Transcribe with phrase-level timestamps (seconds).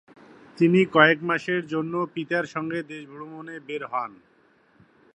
[0.57, 4.11] তিনি কয়েক মাসের জন্য পিতার সঙ্গে দেশভ্রমণে বের হন।